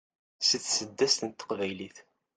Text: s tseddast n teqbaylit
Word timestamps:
s 0.47 0.49
tseddast 0.63 1.19
n 1.23 1.29
teqbaylit 1.31 1.97